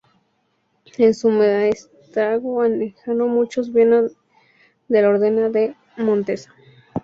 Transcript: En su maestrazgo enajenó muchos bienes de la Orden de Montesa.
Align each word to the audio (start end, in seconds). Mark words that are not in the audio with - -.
En 0.97 1.13
su 1.13 1.29
maestrazgo 1.29 2.65
enajenó 2.65 3.27
muchos 3.27 3.71
bienes 3.71 4.13
de 4.87 5.01
la 5.03 5.09
Orden 5.09 5.51
de 5.51 5.75
Montesa. 5.95 6.51